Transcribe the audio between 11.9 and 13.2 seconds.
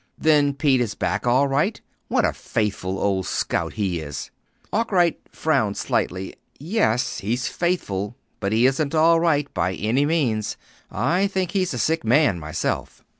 man, myself."